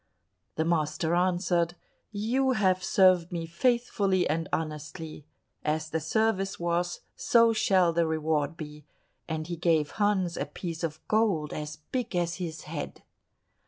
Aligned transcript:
The 0.55 0.65
master 0.65 1.13
answered, 1.13 1.75
"You 2.11 2.53
have 2.53 2.83
served 2.83 3.31
me 3.31 3.45
faithfully 3.45 4.27
and 4.27 4.49
honestly; 4.51 5.27
as 5.63 5.91
the 5.91 5.99
service 5.99 6.59
was 6.59 7.01
so 7.15 7.53
shall 7.53 7.93
the 7.93 8.07
reward 8.07 8.57
be;" 8.57 8.83
and 9.29 9.45
he 9.45 9.55
gave 9.55 9.91
Hans 10.01 10.37
a 10.37 10.47
piece 10.47 10.81
of 10.83 11.07
gold 11.07 11.53
as 11.53 11.75
big 11.91 12.15
as 12.15 12.37
his 12.37 12.61
head. 12.63 13.03